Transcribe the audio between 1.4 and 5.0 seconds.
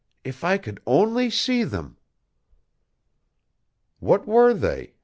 them!" What were they?